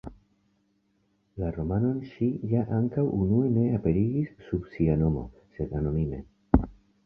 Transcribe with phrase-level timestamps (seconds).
[1.43, 5.25] La romanon ŝi ja ankaŭ unue ne aperigis sub sia nomo,
[5.61, 6.27] sed anonime.